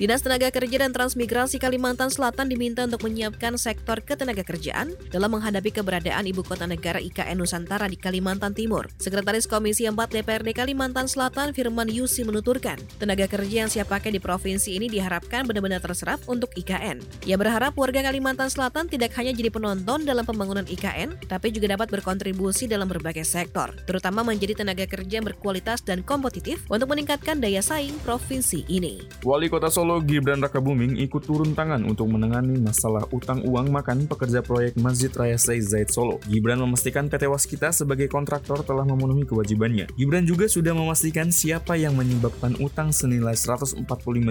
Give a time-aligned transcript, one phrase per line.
[0.00, 6.24] Dinas Tenaga Kerja dan Transmigrasi Kalimantan Selatan diminta untuk menyiapkan sektor ketenagakerjaan dalam menghadapi keberadaan
[6.32, 8.88] Ibu Kota Negara IKN Nusantara di Kalimantan Timur.
[8.96, 14.20] Sekretaris Komisi 4 DPRD Kalimantan Selatan Firman Yusi menuturkan, tenaga kerja yang siap pakai di
[14.20, 17.28] provinsi ini diharapkan benar-benar terserap untuk IKN.
[17.28, 21.92] Ia berharap warga Kalimantan Selatan tidak hanya jadi penonton dalam pembangunan IKN, tapi juga dapat
[21.92, 27.60] berkontribusi dalam berbagai sektor, terutama menjadi tenaga kerja yang berkualitas dan kompetitif untuk meningkatkan daya
[27.60, 29.04] saing provinsi ini.
[29.20, 34.38] Wali Kota Solo Gibran Rakabuming ikut turun tangan untuk menangani masalah utang uang makan pekerja
[34.38, 36.22] proyek Masjid Raya Said Zaid Solo.
[36.30, 39.90] Gibran memastikan PT Waskita sebagai kontraktor telah memenuhi kewajibannya.
[39.98, 43.82] Gibran juga sudah memastikan siapa yang menyebabkan utang senilai 145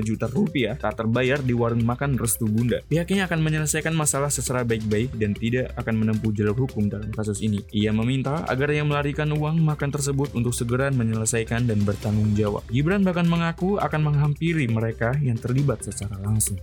[0.07, 2.79] juta rupiah tak terbayar di warung makan Restu Bunda.
[2.87, 7.59] Pihaknya akan menyelesaikan masalah secara baik-baik dan tidak akan menempuh jalur hukum dalam kasus ini.
[7.75, 12.63] Ia meminta agar yang melarikan uang makan tersebut untuk segera menyelesaikan dan bertanggung jawab.
[12.71, 16.61] Gibran bahkan mengaku akan menghampiri mereka yang terlibat secara langsung.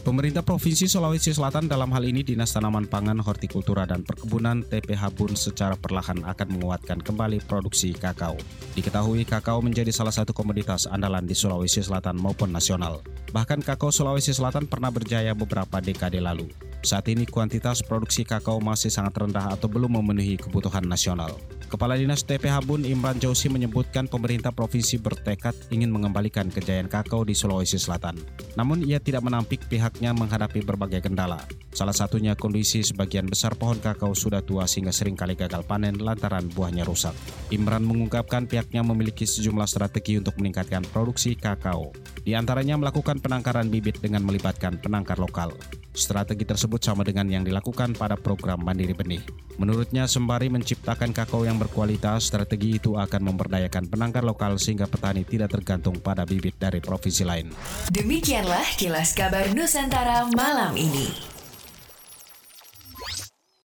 [0.00, 5.36] Pemerintah Provinsi Sulawesi Selatan dalam hal ini Dinas Tanaman Pangan, Hortikultura dan Perkebunan TPH Bun
[5.36, 8.40] secara perlahan akan menguatkan kembali produksi kakao.
[8.72, 13.04] Diketahui kakao menjadi salah satu komoditas andalan di Sulawesi Selatan maupun nasional.
[13.36, 16.48] Bahkan kakao Sulawesi Selatan pernah berjaya beberapa dekade lalu.
[16.80, 21.36] Saat ini kuantitas produksi kakao masih sangat rendah atau belum memenuhi kebutuhan nasional.
[21.70, 27.30] Kepala Dinas TPH Bun Imran Jausi menyebutkan pemerintah provinsi bertekad ingin mengembalikan kejayaan kakao di
[27.30, 28.18] Sulawesi Selatan.
[28.58, 31.38] Namun ia tidak menampik pihaknya menghadapi berbagai kendala.
[31.70, 36.50] Salah satunya kondisi sebagian besar pohon kakao sudah tua sehingga sering kali gagal panen lantaran
[36.50, 37.14] buahnya rusak.
[37.54, 41.94] Imran mengungkapkan pihaknya memiliki sejumlah strategi untuk meningkatkan produksi kakao.
[42.26, 45.54] Di antaranya melakukan penangkaran bibit dengan melibatkan penangkar lokal.
[46.00, 49.20] Strategi tersebut sama dengan yang dilakukan pada program Mandiri Benih.
[49.60, 55.52] Menurutnya, sembari menciptakan kakao yang berkualitas, strategi itu akan memberdayakan penangkar lokal sehingga petani tidak
[55.52, 57.52] tergantung pada bibit dari provinsi lain.
[57.92, 61.29] Demikianlah kilas kabar Nusantara malam ini.